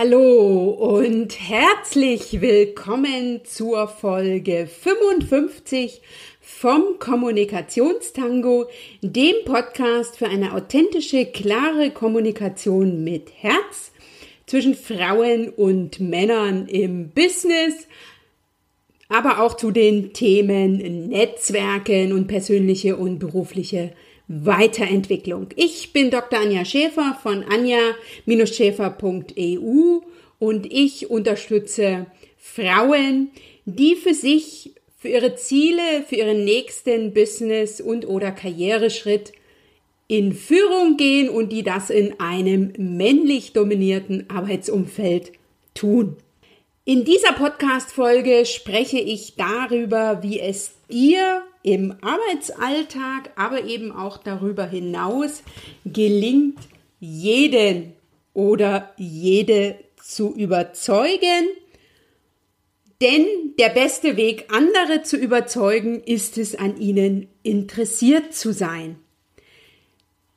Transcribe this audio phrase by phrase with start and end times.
[0.00, 6.00] Hallo und herzlich willkommen zur Folge 55
[6.40, 8.66] vom Kommunikationstango,
[9.02, 13.90] dem Podcast für eine authentische, klare Kommunikation mit Herz
[14.46, 17.88] zwischen Frauen und Männern im Business,
[19.08, 23.94] aber auch zu den Themen Netzwerken und persönliche und berufliche
[24.28, 25.48] Weiterentwicklung.
[25.56, 26.40] Ich bin Dr.
[26.40, 30.00] Anja Schäfer von anja-schäfer.eu
[30.38, 33.30] und ich unterstütze Frauen,
[33.64, 39.32] die für sich, für ihre Ziele, für ihren nächsten Business und oder Karriereschritt
[40.08, 45.32] in Führung gehen und die das in einem männlich dominierten Arbeitsumfeld
[45.74, 46.16] tun.
[46.84, 54.66] In dieser Podcast-Folge spreche ich darüber, wie es dir im Arbeitsalltag, aber eben auch darüber
[54.66, 55.42] hinaus
[55.84, 56.58] gelingt,
[57.00, 57.92] jeden
[58.34, 61.48] oder jede zu überzeugen.
[63.00, 63.26] Denn
[63.58, 68.96] der beste Weg, andere zu überzeugen, ist es, an ihnen interessiert zu sein.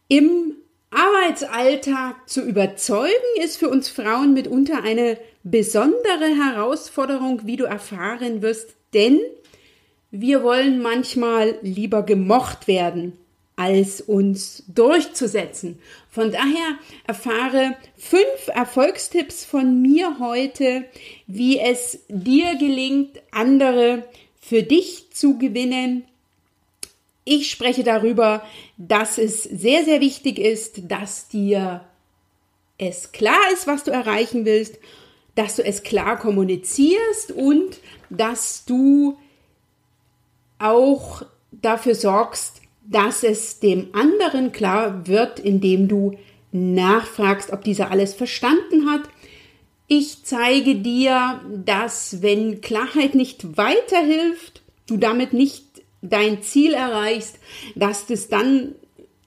[0.08, 0.56] Im
[0.92, 3.12] Arbeitsalltag zu überzeugen,
[3.42, 9.20] ist für uns Frauen mitunter eine besondere Herausforderung, wie du erfahren wirst, denn
[10.12, 13.18] wir wollen manchmal lieber gemocht werden,
[13.56, 15.80] als uns durchzusetzen.
[16.10, 20.86] Von daher erfahre fünf Erfolgstipps von mir heute,
[21.28, 24.04] wie es dir gelingt, andere
[24.42, 26.04] für dich zu gewinnen.
[27.24, 28.44] Ich spreche darüber,
[28.78, 31.86] dass es sehr, sehr wichtig ist, dass dir
[32.78, 34.80] es klar ist, was du erreichen willst,
[35.36, 39.18] dass du es klar kommunizierst und dass du
[40.62, 46.18] auch dafür sorgst, dass es dem anderen klar wird, indem du
[46.52, 49.02] nachfragst, ob dieser alles verstanden hat.
[49.88, 55.66] Ich zeige dir, dass wenn Klarheit nicht weiterhilft, du damit nicht
[56.02, 57.38] dein Ziel erreichst,
[57.76, 58.76] dass es dann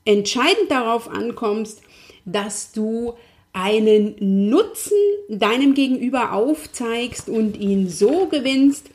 [0.04, 1.80] entscheidend darauf ankommst,
[2.24, 3.14] dass du
[3.52, 4.16] einen
[4.48, 8.90] Nutzen deinem Gegenüber aufzeigst und ihn so gewinnst,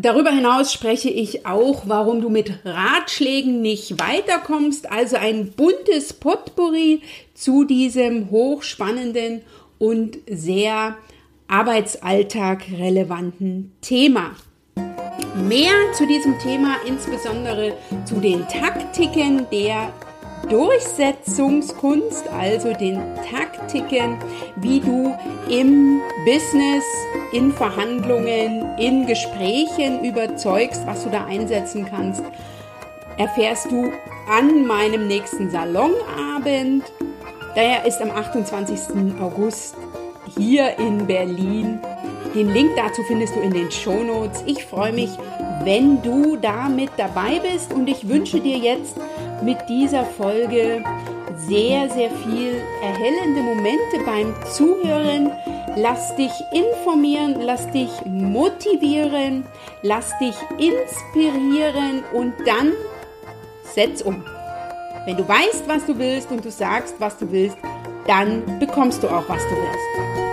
[0.00, 7.02] Darüber hinaus spreche ich auch, warum du mit Ratschlägen nicht weiterkommst, also ein buntes Potpourri
[7.34, 9.42] zu diesem hochspannenden
[9.80, 10.96] und sehr
[11.48, 14.36] Arbeitsalltag relevanten Thema.
[15.34, 17.72] Mehr zu diesem Thema, insbesondere
[18.04, 19.92] zu den Taktiken der
[20.48, 23.00] Durchsetzungskunst, also den
[23.30, 24.18] Taktiken,
[24.56, 25.14] wie du
[25.48, 26.84] im Business,
[27.32, 32.22] in Verhandlungen, in Gesprächen überzeugst, was du da einsetzen kannst,
[33.18, 33.92] erfährst du
[34.30, 36.84] an meinem nächsten Salonabend.
[37.54, 39.20] Daher ist am 28.
[39.20, 39.74] August
[40.36, 41.80] hier in Berlin.
[42.34, 44.42] Den Link dazu findest du in den Show Notes.
[44.46, 45.10] Ich freue mich,
[45.64, 48.96] wenn du da mit dabei bist und ich wünsche dir jetzt
[49.42, 50.82] mit dieser Folge
[51.36, 55.30] sehr, sehr viel erhellende Momente beim Zuhören.
[55.76, 59.44] Lass dich informieren, lass dich motivieren,
[59.82, 62.72] lass dich inspirieren und dann
[63.62, 64.24] setz um.
[65.04, 67.56] Wenn du weißt, was du willst und du sagst, was du willst,
[68.06, 70.27] dann bekommst du auch, was du willst.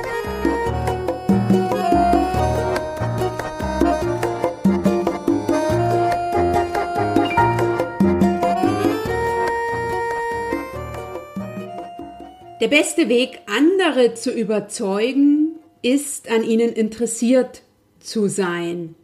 [12.66, 17.62] Der beste Weg, andere zu überzeugen, ist, an ihnen interessiert
[18.00, 18.96] zu sein.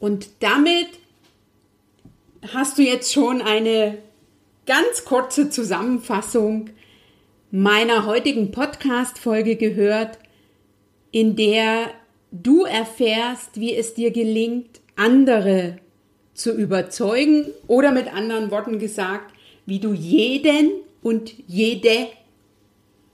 [0.00, 0.88] Und damit
[2.52, 3.98] hast du jetzt schon eine
[4.66, 6.70] ganz kurze Zusammenfassung
[7.52, 10.18] meiner heutigen Podcast-Folge gehört,
[11.12, 11.92] in der
[12.32, 15.76] du erfährst, wie es dir gelingt, andere
[16.34, 19.32] zu überzeugen oder mit anderen Worten gesagt,
[19.64, 20.72] wie du jeden
[21.04, 22.08] und jede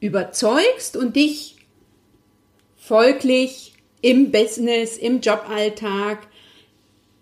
[0.00, 1.56] überzeugst und dich
[2.76, 6.26] folglich im Business, im Joballtag,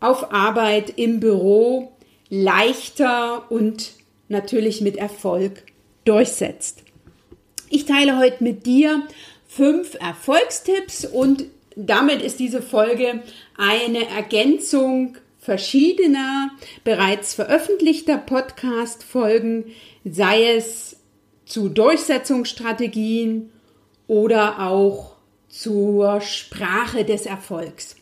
[0.00, 1.92] auf Arbeit, im Büro
[2.28, 3.92] leichter und
[4.28, 5.62] natürlich mit Erfolg
[6.04, 6.82] durchsetzt.
[7.70, 9.02] Ich teile heute mit dir
[9.46, 11.46] fünf Erfolgstipps und
[11.76, 13.22] damit ist diese Folge
[13.56, 16.50] eine Ergänzung verschiedener
[16.84, 19.66] bereits veröffentlichter Podcast-Folgen,
[20.04, 20.95] sei es
[21.46, 23.50] zu Durchsetzungsstrategien
[24.06, 25.16] oder auch
[25.48, 27.96] zur Sprache des Erfolgs.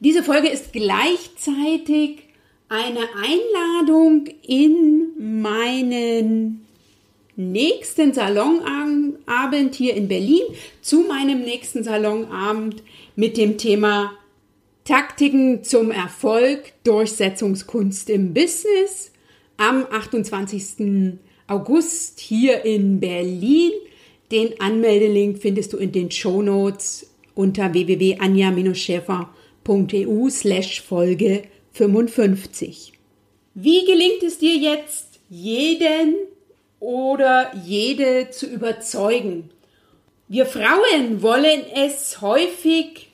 [0.00, 2.24] Diese Folge ist gleichzeitig
[2.68, 6.66] eine Einladung in meinen
[7.36, 10.42] nächsten Salonabend hier in Berlin,
[10.82, 12.82] zu meinem nächsten Salonabend
[13.16, 14.12] mit dem Thema
[14.84, 19.12] Taktiken zum Erfolg, Durchsetzungskunst im Business
[19.56, 21.18] am 28.
[21.50, 23.72] August hier in Berlin.
[24.30, 31.42] Den Anmeldelink findest du in den Show Notes unter www.anja-schäfer.eu slash Folge
[31.72, 32.92] 55.
[33.54, 36.14] Wie gelingt es dir jetzt, jeden
[36.78, 39.50] oder jede zu überzeugen?
[40.28, 43.08] Wir Frauen wollen es häufig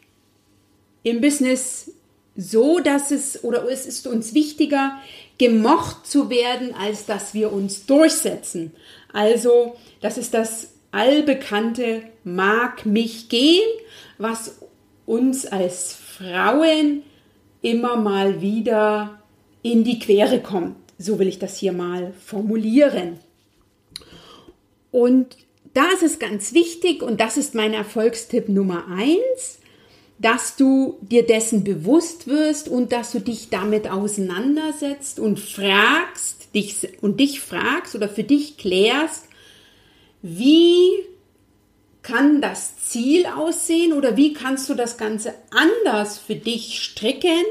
[1.02, 1.90] im Business
[2.36, 5.00] so, dass es oder es ist uns wichtiger,
[5.38, 8.72] gemocht zu werden, als dass wir uns durchsetzen.
[9.12, 13.68] Also, das ist das allbekannte mag mich gehen,
[14.18, 14.58] was
[15.04, 17.02] uns als Frauen
[17.62, 19.22] immer mal wieder
[19.62, 20.76] in die Quere kommt.
[20.98, 23.18] So will ich das hier mal formulieren.
[24.90, 25.36] Und
[25.74, 29.58] da ist es ganz wichtig, und das ist mein Erfolgstipp Nummer eins,
[30.18, 36.88] dass du dir dessen bewusst wirst und dass du dich damit auseinandersetzt und fragst, dich
[37.02, 39.24] und dich fragst oder für dich klärst,
[40.22, 40.90] wie
[42.02, 47.44] kann das Ziel aussehen oder wie kannst du das Ganze anders für dich stricken,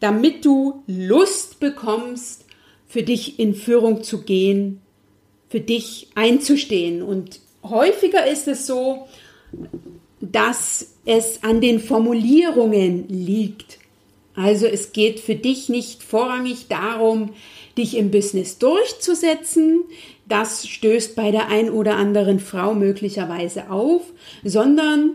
[0.00, 2.44] damit du Lust bekommst,
[2.86, 4.80] für dich in Führung zu gehen,
[5.48, 7.02] für dich einzustehen.
[7.02, 9.08] Und häufiger ist es so,
[10.32, 13.78] dass es an den Formulierungen liegt.
[14.34, 17.30] Also es geht für dich nicht vorrangig darum,
[17.78, 19.84] dich im Business durchzusetzen.
[20.28, 24.02] Das stößt bei der ein oder anderen Frau möglicherweise auf,
[24.42, 25.12] sondern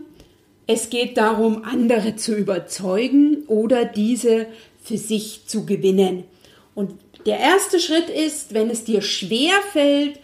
[0.66, 4.46] es geht darum, andere zu überzeugen oder diese
[4.82, 6.24] für sich zu gewinnen.
[6.74, 6.92] Und
[7.26, 10.20] der erste Schritt ist, wenn es dir schwer fällt,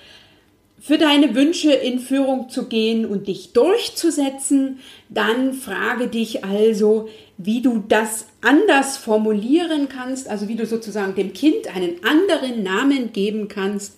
[0.87, 4.79] für deine Wünsche in Führung zu gehen und dich durchzusetzen,
[5.09, 11.33] dann frage dich also, wie du das anders formulieren kannst, also wie du sozusagen dem
[11.33, 13.97] Kind einen anderen Namen geben kannst,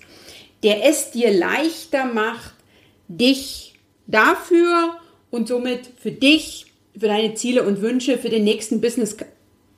[0.62, 2.54] der es dir leichter macht,
[3.06, 3.74] dich
[4.06, 4.96] dafür
[5.30, 9.14] und somit für dich, für deine Ziele und Wünsche, für den nächsten Business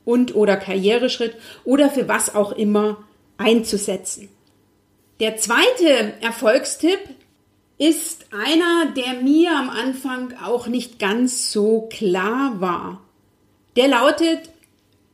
[0.04, 1.34] und oder Karriereschritt
[1.64, 3.04] oder für was auch immer
[3.36, 4.28] einzusetzen.
[5.20, 6.98] Der zweite Erfolgstipp
[7.76, 13.02] ist einer, der mir am Anfang auch nicht ganz so klar war.
[13.76, 14.50] Der lautet,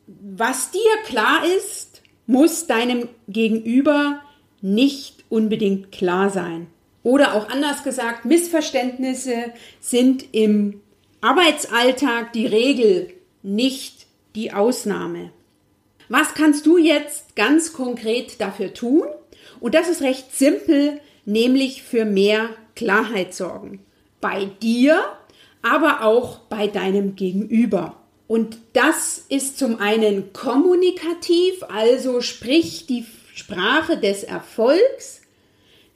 [0.06, 4.23] was dir klar ist, muss deinem Gegenüber
[4.61, 6.69] nicht unbedingt klar sein.
[7.02, 10.82] Oder auch anders gesagt, Missverständnisse sind im
[11.20, 13.12] Arbeitsalltag die Regel,
[13.43, 14.06] nicht
[14.37, 15.32] die Ausnahme.
[16.09, 19.06] Was kannst du jetzt ganz konkret dafür tun?
[19.60, 23.81] Und das ist recht simpel, nämlich für mehr Klarheit sorgen.
[24.20, 25.02] Bei dir,
[25.62, 27.96] aber auch bei deinem Gegenüber.
[28.28, 33.04] Und das ist zum einen kommunikativ, also sprich die
[33.34, 35.22] Sprache des Erfolgs.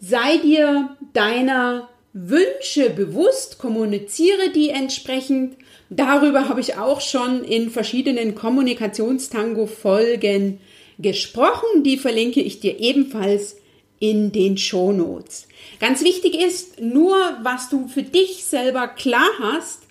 [0.00, 5.56] Sei dir deiner Wünsche bewusst, kommuniziere die entsprechend.
[5.90, 10.58] Darüber habe ich auch schon in verschiedenen Kommunikationstango-Folgen
[11.00, 11.82] gesprochen.
[11.84, 13.56] Die verlinke ich dir ebenfalls
[13.98, 15.46] in den Shownotes.
[15.78, 19.82] Ganz wichtig ist nur, was du für dich selber klar hast,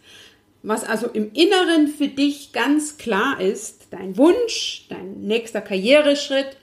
[0.64, 6.58] was also im Inneren für dich ganz klar ist, dein Wunsch, dein nächster Karriereschritt,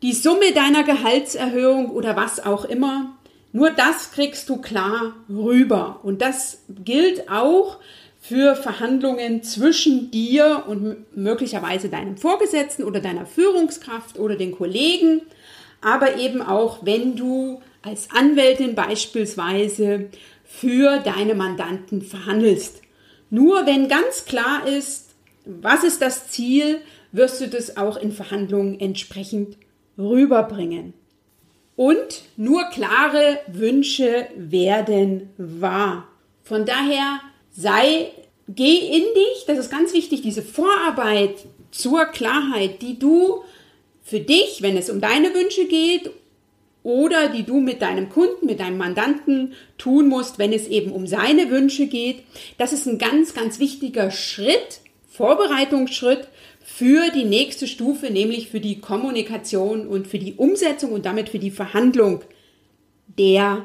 [0.00, 3.18] die Summe deiner Gehaltserhöhung oder was auch immer,
[3.52, 6.00] nur das kriegst du klar rüber.
[6.02, 7.78] Und das gilt auch
[8.22, 15.20] für Verhandlungen zwischen dir und möglicherweise deinem Vorgesetzten oder deiner Führungskraft oder den Kollegen
[15.82, 20.08] aber eben auch, wenn du als Anwältin beispielsweise
[20.44, 22.80] für deine Mandanten verhandelst.
[23.28, 25.10] Nur wenn ganz klar ist,
[25.44, 29.58] was ist das Ziel, wirst du das auch in Verhandlungen entsprechend
[29.98, 30.94] rüberbringen.
[31.74, 36.06] Und nur klare Wünsche werden wahr.
[36.44, 37.20] Von daher
[37.52, 38.10] sei,
[38.48, 41.36] geh in dich, das ist ganz wichtig, diese Vorarbeit
[41.70, 43.42] zur Klarheit, die du
[44.02, 46.10] für dich, wenn es um deine Wünsche geht
[46.82, 51.06] oder die du mit deinem Kunden, mit deinem Mandanten tun musst, wenn es eben um
[51.06, 52.24] seine Wünsche geht.
[52.58, 56.28] Das ist ein ganz, ganz wichtiger Schritt, Vorbereitungsschritt
[56.64, 61.38] für die nächste Stufe, nämlich für die Kommunikation und für die Umsetzung und damit für
[61.38, 62.22] die Verhandlung
[63.18, 63.64] der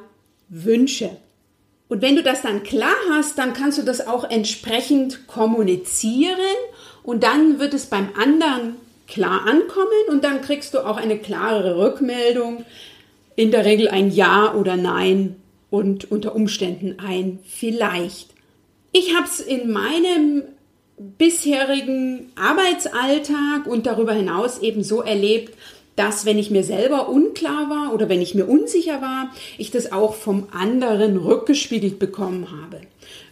[0.49, 1.09] Wünsche.
[1.89, 6.37] Und wenn du das dann klar hast, dann kannst du das auch entsprechend kommunizieren
[7.03, 8.75] und dann wird es beim anderen
[9.07, 12.65] klar ankommen und dann kriegst du auch eine klarere Rückmeldung
[13.37, 15.37] in der Regel ein Ja oder Nein
[15.69, 18.31] und unter Umständen ein Vielleicht.
[18.91, 20.43] Ich habe es in meinem
[20.97, 25.53] bisherigen Arbeitsalltag und darüber hinaus eben so erlebt,
[25.97, 29.91] dass wenn ich mir selber unklar war oder wenn ich mir unsicher war, ich das
[29.91, 32.81] auch vom anderen rückgespiegelt bekommen habe.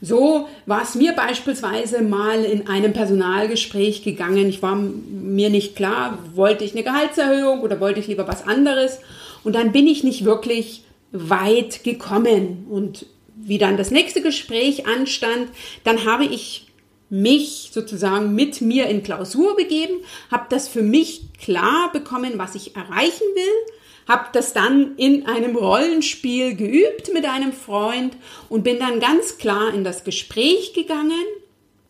[0.01, 4.50] So war es mir beispielsweise mal in einem Personalgespräch gegangen.
[4.50, 9.00] Ich war mir nicht klar, wollte ich eine Gehaltserhöhung oder wollte ich lieber was anderes.
[9.43, 12.65] Und dann bin ich nicht wirklich weit gekommen.
[12.69, 13.05] Und
[13.36, 15.50] wie dann das nächste Gespräch anstand,
[15.84, 16.64] dann habe ich
[17.10, 22.76] mich sozusagen mit mir in Klausur begeben, habe das für mich klar bekommen, was ich
[22.76, 23.74] erreichen will,
[24.08, 28.16] habe das dann in einem Rollenspiel geübt mit einem Freund
[28.50, 31.26] und bin dann ganz klar in das Gespräch gegangen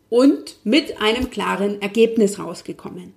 [0.09, 3.13] und mit einem klaren Ergebnis rausgekommen.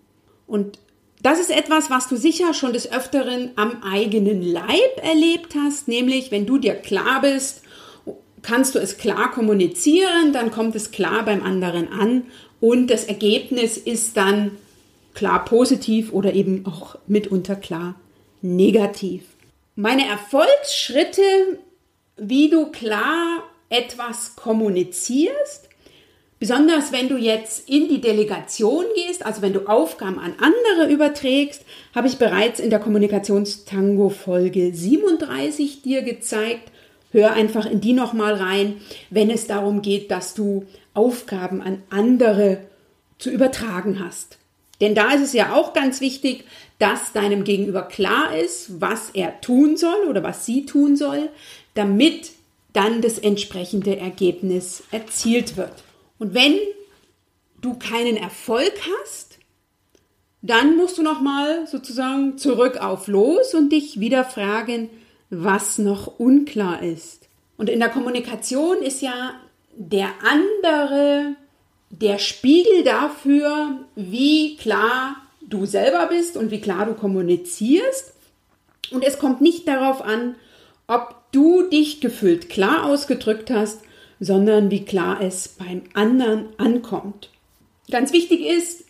[0.46, 0.78] Und
[1.22, 6.30] das ist etwas, was du sicher schon des Öfteren am eigenen Leib erlebt hast, nämlich
[6.30, 7.62] wenn du dir klar bist,
[8.42, 12.24] kannst du es klar kommunizieren, dann kommt es klar beim anderen an
[12.60, 14.52] und das Ergebnis ist dann
[15.14, 17.94] klar positiv oder eben auch mitunter klar
[18.42, 19.22] negativ.
[19.74, 21.22] Meine Erfolgsschritte,
[22.16, 25.68] wie du klar etwas kommunizierst,
[26.40, 31.64] Besonders wenn du jetzt in die Delegation gehst, also wenn du Aufgaben an andere überträgst,
[31.96, 36.70] habe ich bereits in der Kommunikationstango Folge 37 dir gezeigt.
[37.10, 42.58] Hör einfach in die nochmal rein, wenn es darum geht, dass du Aufgaben an andere
[43.18, 44.38] zu übertragen hast.
[44.80, 46.44] Denn da ist es ja auch ganz wichtig,
[46.78, 51.28] dass deinem Gegenüber klar ist, was er tun soll oder was sie tun soll,
[51.74, 52.30] damit
[52.72, 55.72] dann das entsprechende Ergebnis erzielt wird.
[56.18, 56.56] Und wenn
[57.60, 59.38] du keinen Erfolg hast,
[60.42, 64.88] dann musst du nochmal sozusagen zurück auf los und dich wieder fragen,
[65.30, 67.28] was noch unklar ist.
[67.56, 69.34] Und in der Kommunikation ist ja
[69.76, 71.34] der andere
[71.90, 78.12] der Spiegel dafür, wie klar du selber bist und wie klar du kommunizierst.
[78.90, 80.34] Und es kommt nicht darauf an,
[80.86, 83.80] ob du dich gefüllt klar ausgedrückt hast
[84.20, 87.30] sondern wie klar es beim anderen ankommt.
[87.90, 88.84] Ganz wichtig ist,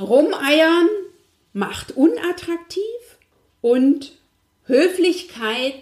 [0.00, 0.88] Rumeiern
[1.52, 2.82] macht unattraktiv
[3.60, 4.12] und
[4.72, 5.74] Höflichkeit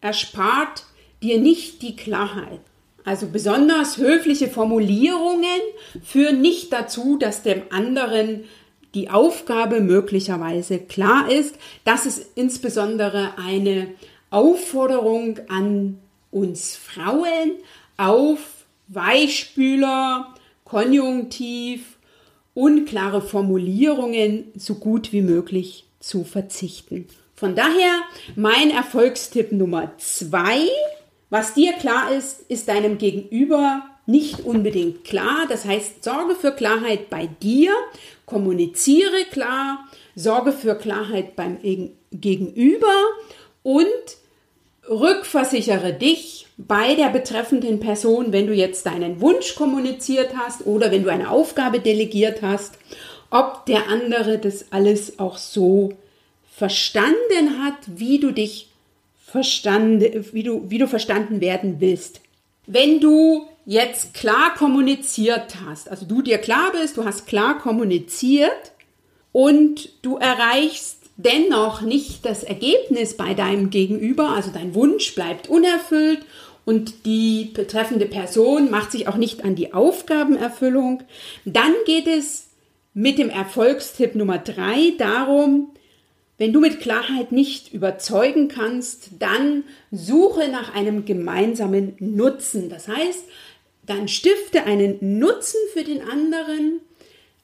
[0.00, 0.84] erspart
[1.22, 2.60] dir nicht die Klarheit.
[3.04, 5.60] Also besonders höfliche Formulierungen
[6.02, 8.44] führen nicht dazu, dass dem anderen
[8.94, 11.54] die Aufgabe möglicherweise klar ist.
[11.84, 13.86] Das ist insbesondere eine
[14.30, 16.00] Aufforderung an
[16.32, 17.52] uns Frauen,
[17.96, 18.40] auf
[18.88, 21.96] Weichspüler, Konjunktiv,
[22.54, 27.06] unklare Formulierungen so gut wie möglich zu verzichten.
[27.40, 28.02] Von daher
[28.36, 30.68] mein Erfolgstipp Nummer zwei.
[31.30, 35.46] Was dir klar ist, ist deinem Gegenüber nicht unbedingt klar.
[35.48, 37.72] Das heißt, sorge für Klarheit bei dir,
[38.26, 41.56] kommuniziere klar, sorge für Klarheit beim
[42.12, 42.94] Gegenüber
[43.62, 43.86] und
[44.86, 51.04] rückversichere dich bei der betreffenden Person, wenn du jetzt deinen Wunsch kommuniziert hast oder wenn
[51.04, 52.74] du eine Aufgabe delegiert hast,
[53.30, 55.94] ob der andere das alles auch so
[56.60, 58.68] verstanden hat, wie du dich
[59.24, 62.20] verstanden, wie du, wie du verstanden werden willst.
[62.66, 68.72] Wenn du jetzt klar kommuniziert hast, also du dir klar bist, du hast klar kommuniziert
[69.32, 76.20] und du erreichst dennoch nicht das Ergebnis bei deinem Gegenüber, also dein Wunsch bleibt unerfüllt
[76.66, 81.04] und die betreffende Person macht sich auch nicht an die Aufgabenerfüllung,
[81.46, 82.48] dann geht es
[82.92, 85.70] mit dem Erfolgstipp Nummer drei darum,
[86.40, 92.70] wenn du mit Klarheit nicht überzeugen kannst, dann suche nach einem gemeinsamen Nutzen.
[92.70, 93.24] Das heißt,
[93.84, 96.80] dann stifte einen Nutzen für den anderen,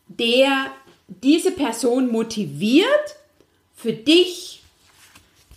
[0.08, 0.72] der
[1.08, 3.16] diese Person motiviert,
[3.74, 4.62] für dich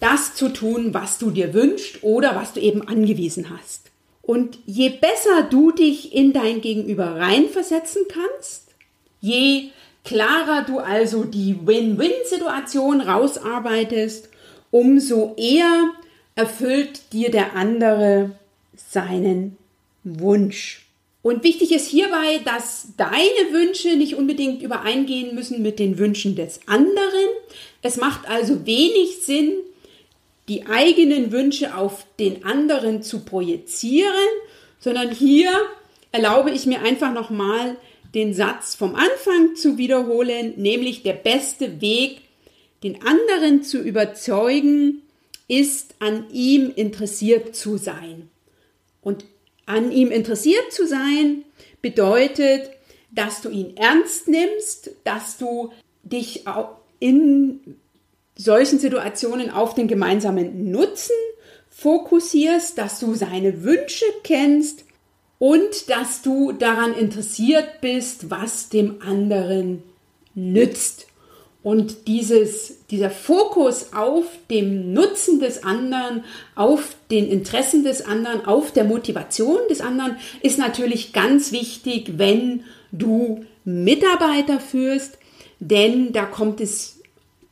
[0.02, 3.90] das zu tun, was du dir wünschst oder was du eben angewiesen hast.
[4.22, 8.66] Und je besser du dich in dein Gegenüber reinversetzen kannst,
[9.22, 9.70] je
[10.10, 14.30] klarer du also die Win-Win-Situation rausarbeitest,
[14.72, 15.92] umso eher
[16.34, 18.32] erfüllt dir der andere
[18.76, 19.56] seinen
[20.04, 20.88] Wunsch.
[21.22, 26.62] Und wichtig ist hierbei, dass deine Wünsche nicht unbedingt übereingehen müssen mit den Wünschen des
[26.66, 27.30] anderen.
[27.84, 29.52] Es macht also wenig Sinn,
[30.48, 34.14] die eigenen Wünsche auf den anderen zu projizieren,
[34.80, 35.52] sondern hier
[36.12, 37.76] erlaube ich mir einfach nochmal
[38.14, 42.22] den Satz vom Anfang zu wiederholen, nämlich der beste Weg,
[42.84, 45.04] den anderen zu überzeugen,
[45.48, 48.30] ist, an ihm interessiert zu sein.
[49.02, 49.26] Und
[49.66, 51.44] an ihm interessiert zu sein
[51.82, 52.72] bedeutet,
[53.12, 55.72] dass du ihn ernst nimmst, dass du
[56.04, 56.46] dich
[57.00, 57.78] in
[58.36, 61.16] solchen Situationen auf den gemeinsamen Nutzen
[61.70, 64.86] fokussierst, dass du seine Wünsche kennst
[65.40, 69.82] und dass du daran interessiert bist, was dem anderen
[70.36, 71.08] nützt.
[71.62, 76.24] Und dieses, dieser Fokus auf dem Nutzen des anderen,
[76.56, 82.64] auf den Interessen des anderen, auf der Motivation des anderen ist natürlich ganz wichtig, wenn
[82.92, 85.18] du Mitarbeiter führst,
[85.60, 87.02] denn da kommt es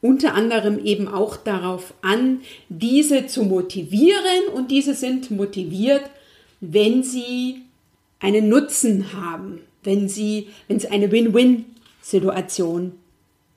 [0.01, 6.03] unter anderem eben auch darauf an, diese zu motivieren und diese sind motiviert,
[6.62, 7.67] wenn sie
[8.20, 12.94] einen Nutzen haben, wenn sie, wenn es eine Win-Win-Situation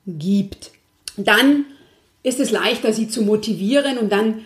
[0.05, 0.71] gibt.
[1.17, 1.65] Dann
[2.23, 4.45] ist es leichter, sie zu motivieren und dann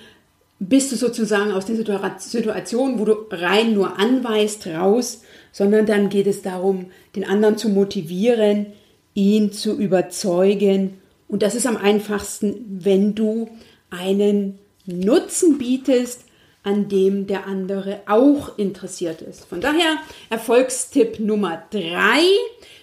[0.60, 6.28] bist du sozusagen aus der Situation, wo du rein nur anweist, raus, sondern dann geht
[6.28, 8.68] es darum, den anderen zu motivieren,
[9.14, 11.02] ihn zu überzeugen.
[11.28, 13.50] Und das ist am einfachsten, wenn du
[13.90, 16.25] einen Nutzen bietest,
[16.66, 19.46] an dem der andere auch interessiert ist.
[19.46, 19.98] Von daher
[20.30, 22.22] Erfolgstipp Nummer drei.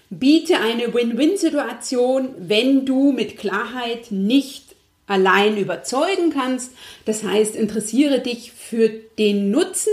[0.09, 6.73] Biete eine Win-Win-Situation, wenn du mit Klarheit nicht allein überzeugen kannst.
[7.07, 9.93] Das heißt, interessiere dich für den Nutzen,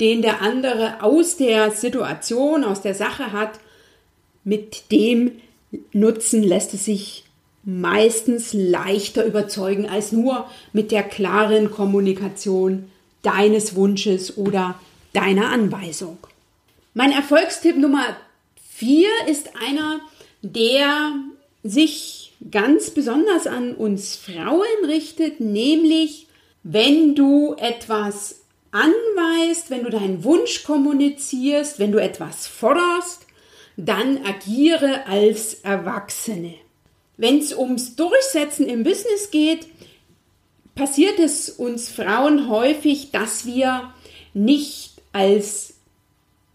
[0.00, 3.60] den der andere aus der Situation, aus der Sache hat.
[4.42, 5.32] Mit dem
[5.92, 7.24] Nutzen lässt es sich
[7.62, 12.90] meistens leichter überzeugen als nur mit der klaren Kommunikation
[13.24, 14.78] deines Wunsches oder
[15.12, 16.18] deiner Anweisung.
[16.92, 18.16] Mein Erfolgstipp Nummer
[18.70, 20.00] vier ist einer,
[20.42, 21.14] der
[21.62, 26.26] sich ganz besonders an uns Frauen richtet, nämlich
[26.62, 28.40] wenn du etwas
[28.70, 33.26] anweist, wenn du deinen Wunsch kommunizierst, wenn du etwas forderst,
[33.76, 36.54] dann agiere als Erwachsene.
[37.16, 39.66] Wenn es ums Durchsetzen im Business geht,
[40.74, 43.92] passiert es uns Frauen häufig, dass wir
[44.32, 45.74] nicht als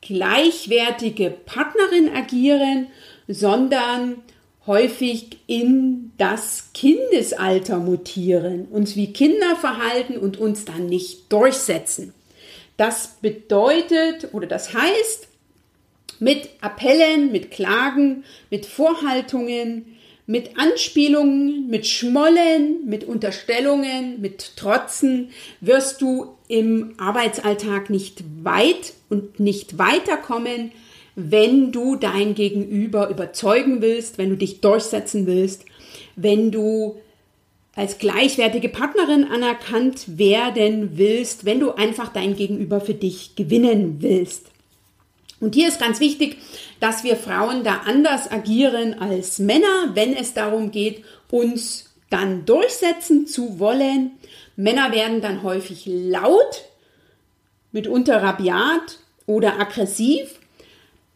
[0.01, 2.87] gleichwertige Partnerin agieren,
[3.27, 4.21] sondern
[4.65, 12.13] häufig in das Kindesalter mutieren, uns wie Kinder verhalten und uns dann nicht durchsetzen.
[12.77, 15.27] Das bedeutet oder das heißt,
[16.19, 19.97] mit Appellen, mit Klagen, mit Vorhaltungen,
[20.29, 29.39] mit Anspielungen, mit Schmollen, mit Unterstellungen, mit Trotzen wirst du im Arbeitsalltag nicht weit und
[29.39, 30.71] nicht weiterkommen,
[31.15, 35.65] wenn du dein Gegenüber überzeugen willst, wenn du dich durchsetzen willst,
[36.15, 36.97] wenn du
[37.73, 44.51] als gleichwertige Partnerin anerkannt werden willst, wenn du einfach dein Gegenüber für dich gewinnen willst.
[45.39, 46.37] Und hier ist ganz wichtig,
[46.79, 53.27] dass wir Frauen da anders agieren als Männer, wenn es darum geht, uns dann durchsetzen
[53.27, 54.11] zu wollen.
[54.55, 56.65] Männer werden dann häufig laut,
[57.71, 60.39] mitunter rabiat oder aggressiv.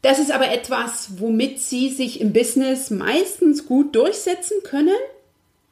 [0.01, 4.95] Das ist aber etwas, womit sie sich im Business meistens gut durchsetzen können.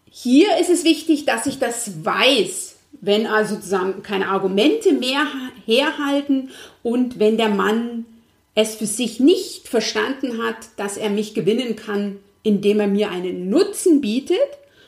[0.09, 5.25] Hier ist es wichtig, dass ich das weiß, wenn also sozusagen keine Argumente mehr
[5.65, 6.49] herhalten
[6.83, 8.05] und wenn der Mann
[8.55, 13.49] es für sich nicht verstanden hat, dass er mich gewinnen kann, indem er mir einen
[13.49, 14.39] Nutzen bietet,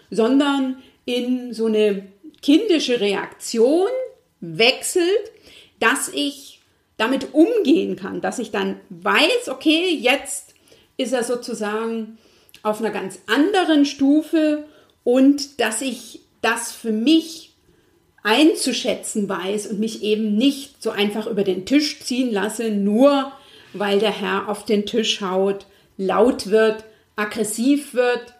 [0.09, 2.07] sondern in so eine
[2.41, 3.89] kindische Reaktion
[4.41, 5.31] wechselt,
[5.79, 6.61] dass ich
[6.97, 10.53] damit umgehen kann, dass ich dann weiß, okay, jetzt
[10.97, 12.17] ist er sozusagen
[12.61, 14.65] auf einer ganz anderen Stufe
[15.03, 17.53] und dass ich das für mich
[18.23, 23.33] einzuschätzen weiß und mich eben nicht so einfach über den Tisch ziehen lasse, nur
[23.73, 25.65] weil der Herr auf den Tisch haut,
[25.97, 26.83] laut wird,
[27.15, 28.33] aggressiv wird,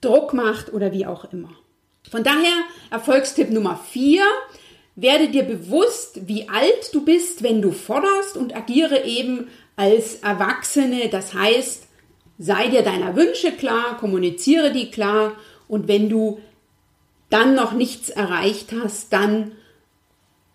[0.00, 1.50] Druck macht oder wie auch immer.
[2.10, 4.22] Von daher Erfolgstipp Nummer 4.
[4.94, 11.08] Werde dir bewusst, wie alt du bist, wenn du forderst und agiere eben als Erwachsene.
[11.08, 11.86] Das heißt,
[12.38, 15.32] sei dir deiner Wünsche klar, kommuniziere die klar
[15.68, 16.40] und wenn du
[17.30, 19.52] dann noch nichts erreicht hast, dann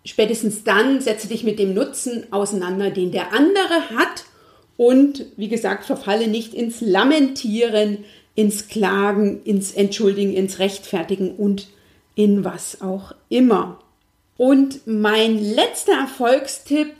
[0.04, 4.24] spätestens dann setze dich mit dem Nutzen auseinander, den der andere hat
[4.76, 11.68] und wie gesagt, verfalle nicht ins Lamentieren, ins Klagen, ins Entschuldigen, ins Rechtfertigen und
[12.14, 13.80] in was auch immer.
[14.36, 16.92] Und mein letzter Erfolgstipp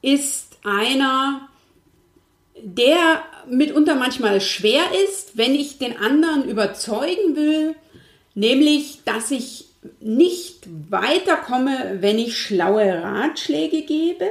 [0.00, 1.48] ist einer,
[2.62, 7.74] der mitunter manchmal schwer ist, wenn ich den anderen überzeugen will,
[8.34, 9.66] nämlich, dass ich
[10.00, 14.28] nicht weiterkomme, wenn ich schlaue Ratschläge gebe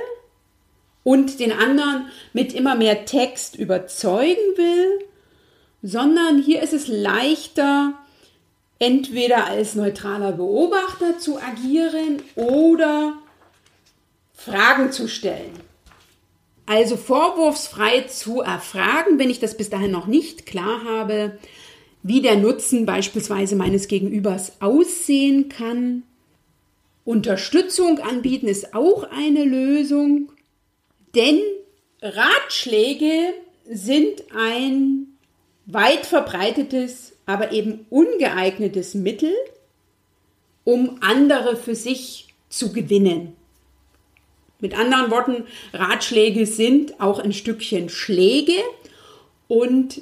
[1.04, 5.00] und den anderen mit immer mehr Text überzeugen will,
[5.82, 7.94] sondern hier ist es leichter,
[8.80, 13.14] entweder als neutraler Beobachter zu agieren oder
[14.34, 15.60] Fragen zu stellen.
[16.66, 21.38] Also vorwurfsfrei zu erfragen, wenn ich das bis dahin noch nicht klar habe,
[22.04, 26.04] wie der Nutzen beispielsweise meines Gegenübers aussehen kann.
[27.06, 30.32] Unterstützung anbieten ist auch eine Lösung,
[31.16, 31.40] denn
[32.02, 33.34] Ratschläge
[33.70, 35.08] sind ein
[35.66, 39.34] weit verbreitetes, aber eben ungeeignetes Mittel,
[40.64, 43.36] um andere für sich zu gewinnen.
[44.60, 48.54] Mit anderen Worten, Ratschläge sind auch ein Stückchen Schläge
[49.48, 50.02] und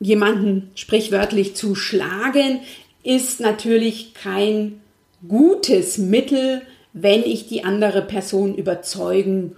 [0.00, 2.60] jemanden sprichwörtlich zu schlagen
[3.02, 4.80] ist natürlich kein
[5.26, 9.56] gutes Mittel, wenn ich die andere Person überzeugen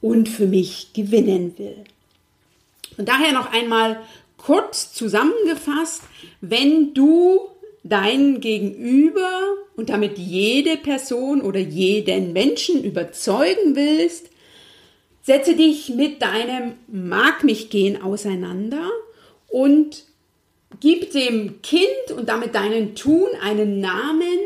[0.00, 1.84] und für mich gewinnen will.
[2.96, 4.00] Und daher noch einmal
[4.36, 6.02] kurz zusammengefasst,
[6.40, 7.40] wenn du
[7.82, 9.30] dein Gegenüber
[9.76, 14.28] und damit jede Person oder jeden Menschen überzeugen willst,
[15.22, 18.90] setze dich mit deinem Mag mich gehen auseinander
[19.50, 20.04] und
[20.80, 24.38] gib dem Kind und damit deinem Tun einen Namen,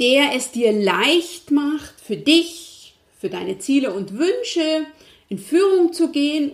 [0.00, 4.86] der es dir leicht macht, für dich, für deine Ziele und Wünsche
[5.28, 6.52] in Führung zu gehen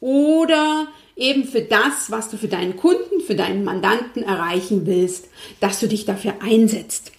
[0.00, 5.28] oder eben für das, was du für deinen Kunden, für deinen Mandanten erreichen willst,
[5.60, 7.12] dass du dich dafür einsetzt.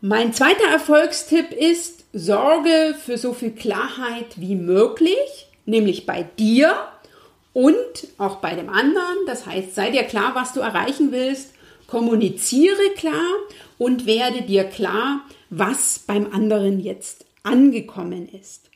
[0.00, 6.76] Mein zweiter Erfolgstipp ist, sorge für so viel Klarheit wie möglich, nämlich bei dir
[7.58, 9.26] und auch bei dem anderen.
[9.26, 11.54] Das heißt, sei dir klar, was du erreichen willst,
[11.88, 13.34] kommuniziere klar
[13.78, 18.70] und werde dir klar, was beim anderen jetzt angekommen ist.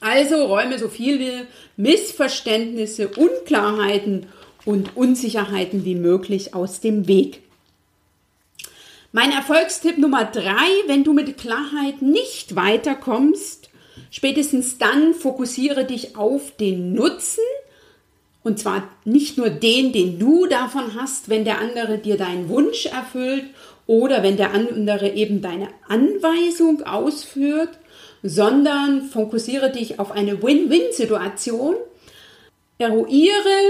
[0.00, 4.26] Also räume so viele Missverständnisse, Unklarheiten
[4.64, 7.40] und Unsicherheiten wie möglich aus dem Weg.
[9.12, 13.59] Mein Erfolgstipp Nummer drei, wenn du mit Klarheit nicht weiterkommst,
[14.10, 17.42] spätestens dann fokussiere dich auf den Nutzen
[18.42, 22.86] und zwar nicht nur den, den du davon hast, wenn der andere dir deinen Wunsch
[22.86, 23.44] erfüllt
[23.86, 27.70] oder wenn der andere eben deine Anweisung ausführt,
[28.22, 31.74] sondern fokussiere dich auf eine Win-Win-Situation.
[32.78, 33.60] Eruiere,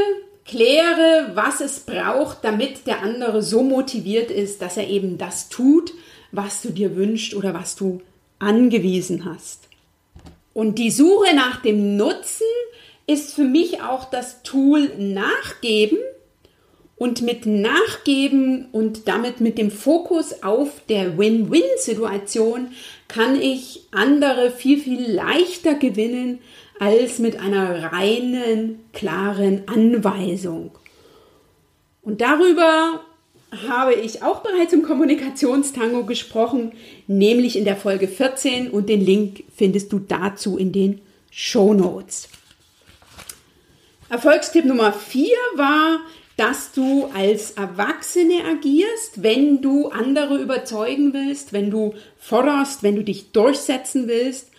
[0.45, 5.93] kläre, was es braucht, damit der andere so motiviert ist, dass er eben das tut,
[6.33, 8.03] was du dir wünschst oder was du
[8.39, 9.70] angewiesen hast.
[10.53, 12.47] Und die Suche nach dem Nutzen
[13.07, 15.99] ist für mich auch das Tool Nachgeben.
[16.97, 22.73] Und mit Nachgeben und damit mit dem Fokus auf der Win-Win-Situation
[23.09, 26.41] kann ich andere viel, viel leichter gewinnen
[26.79, 30.73] als mit einer reinen, klaren Anweisung.
[32.03, 33.01] Und darüber
[33.67, 36.73] habe ich auch bereits im Kommunikationstango gesprochen,
[37.07, 42.29] nämlich in der Folge 14 und den Link findest du dazu in den Show Notes.
[44.09, 46.01] Erfolgstipp Nummer 4 war,
[46.37, 53.05] dass du als Erwachsene agierst, wenn du andere überzeugen willst, wenn du forderst, wenn du
[53.05, 54.51] dich durchsetzen willst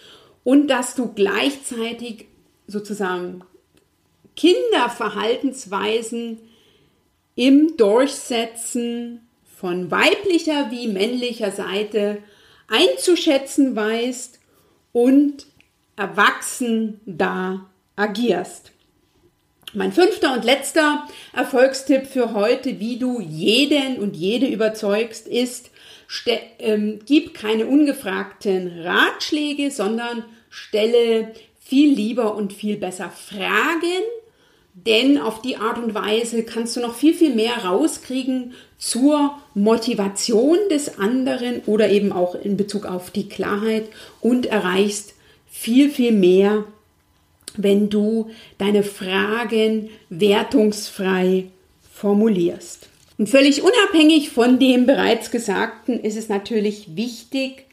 [0.44, 2.28] und dass du gleichzeitig
[2.68, 3.42] sozusagen
[4.36, 6.38] Kinderverhaltensweisen
[7.42, 9.28] im Durchsetzen
[9.58, 12.20] von weiblicher wie männlicher Seite
[12.68, 14.40] einzuschätzen weißt
[14.92, 15.48] und
[15.96, 18.74] erwachsen da agierst.
[19.74, 25.72] Mein fünfter und letzter Erfolgstipp für heute, wie du jeden und jede überzeugst, ist,
[26.60, 34.04] ähm, gib keine ungefragten Ratschläge, sondern stelle viel lieber und viel besser Fragen,
[34.74, 40.58] denn auf die Art und Weise kannst du noch viel, viel mehr rauskriegen zur Motivation
[40.70, 43.90] des anderen oder eben auch in Bezug auf die Klarheit
[44.22, 45.14] und erreichst
[45.50, 46.66] viel, viel mehr
[47.58, 51.48] wenn du deine Fragen wertungsfrei
[51.94, 52.88] formulierst.
[53.18, 57.66] Und völlig unabhängig von dem bereits Gesagten ist es natürlich wichtig,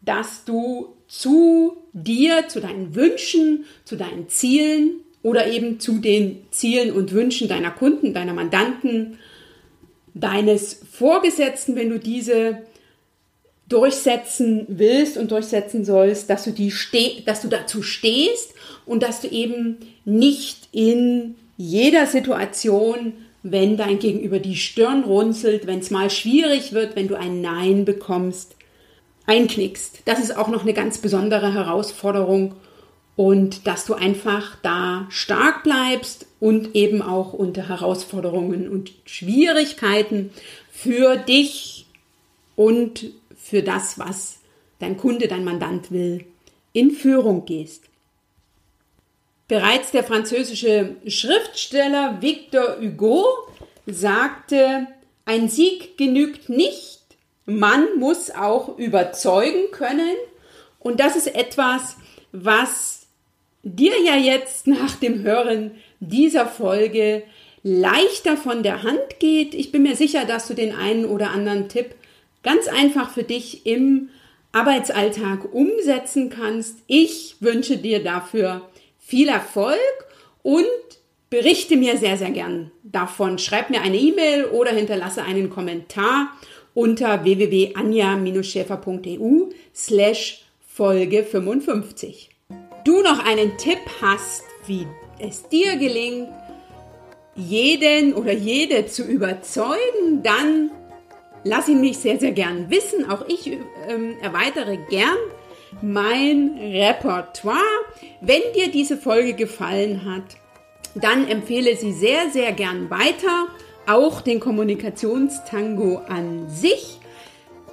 [0.00, 6.92] dass du zu dir, zu deinen Wünschen, zu deinen Zielen oder eben zu den Zielen
[6.92, 9.18] und Wünschen deiner Kunden, deiner Mandanten,
[10.14, 12.58] deines Vorgesetzten, wenn du diese
[13.68, 18.54] durchsetzen willst und durchsetzen sollst, dass du, die ste dass du dazu stehst
[18.86, 25.78] und dass du eben nicht in jeder Situation wenn dein Gegenüber die Stirn runzelt, wenn
[25.78, 28.56] es mal schwierig wird, wenn du ein Nein bekommst,
[29.26, 30.02] einknickst.
[30.04, 32.56] Das ist auch noch eine ganz besondere Herausforderung
[33.18, 40.30] und dass du einfach da stark bleibst und eben auch unter Herausforderungen und Schwierigkeiten
[40.70, 41.86] für dich
[42.54, 44.38] und für das, was
[44.78, 46.26] dein Kunde, dein Mandant will,
[46.72, 47.82] in Führung gehst.
[49.48, 53.26] Bereits der französische Schriftsteller Victor Hugo
[53.86, 54.86] sagte,
[55.24, 57.00] ein Sieg genügt nicht,
[57.46, 60.14] man muss auch überzeugen können.
[60.78, 61.96] Und das ist etwas,
[62.30, 62.97] was
[63.62, 67.22] dir ja jetzt nach dem Hören dieser Folge
[67.62, 69.54] leichter von der Hand geht.
[69.54, 71.94] Ich bin mir sicher, dass du den einen oder anderen Tipp
[72.42, 74.08] ganz einfach für dich im
[74.52, 76.78] Arbeitsalltag umsetzen kannst.
[76.86, 79.76] Ich wünsche dir dafür viel Erfolg
[80.42, 80.64] und
[81.30, 83.38] berichte mir sehr, sehr gern davon.
[83.38, 86.32] Schreib mir eine E-Mail oder hinterlasse einen Kommentar
[86.74, 92.27] unter www.anja-schäfer.eu slash Folge 55.
[92.88, 94.86] Du noch einen Tipp hast, wie
[95.18, 96.30] es dir gelingt,
[97.34, 100.70] jeden oder jede zu überzeugen, dann
[101.44, 103.10] lass ihn mich sehr, sehr gern wissen.
[103.10, 103.46] Auch ich
[103.88, 105.18] ähm, erweitere gern
[105.82, 107.60] mein Repertoire.
[108.22, 110.38] Wenn dir diese Folge gefallen hat,
[110.94, 113.48] dann empfehle sie sehr, sehr gern weiter.
[113.86, 116.97] Auch den Kommunikationstango an sich.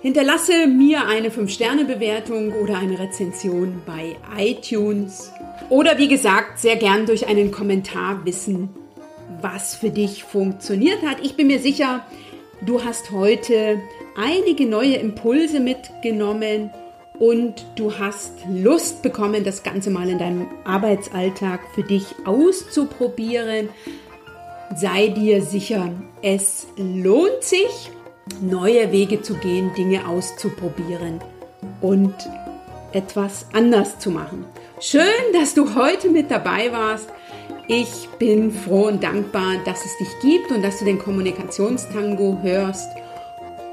[0.05, 5.31] Hinterlasse mir eine 5-Sterne-Bewertung oder eine Rezension bei iTunes.
[5.71, 8.69] Oder wie gesagt, sehr gern durch einen Kommentar wissen,
[9.41, 11.17] was für dich funktioniert hat.
[11.23, 12.05] Ich bin mir sicher,
[12.61, 13.81] du hast heute
[14.15, 16.69] einige neue Impulse mitgenommen
[17.17, 23.69] und du hast Lust bekommen, das Ganze mal in deinem Arbeitsalltag für dich auszuprobieren,
[24.75, 25.91] sei dir sicher,
[26.21, 27.89] es lohnt sich,
[28.41, 31.19] neue Wege zu gehen, Dinge auszuprobieren
[31.81, 32.13] und
[32.91, 34.45] etwas anders zu machen.
[34.79, 37.09] Schön, dass du heute mit dabei warst.
[37.67, 42.89] Ich bin froh und dankbar, dass es dich gibt und dass du den Kommunikationstango hörst.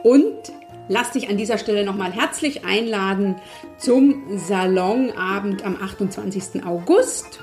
[0.03, 0.53] Und
[0.89, 3.37] lass dich an dieser Stelle nochmal herzlich einladen
[3.79, 6.65] zum Salonabend am 28.
[6.65, 7.41] August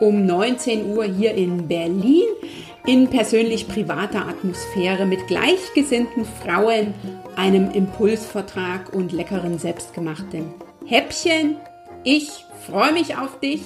[0.00, 2.24] um 19 Uhr hier in Berlin
[2.86, 6.94] in persönlich privater Atmosphäre mit gleichgesinnten Frauen,
[7.36, 10.54] einem Impulsvertrag und leckeren selbstgemachten
[10.86, 11.56] Häppchen.
[12.04, 13.62] Ich freue mich auf dich.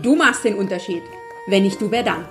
[0.00, 1.02] Du machst den Unterschied.
[1.48, 2.24] Wenn nicht du, wer dann?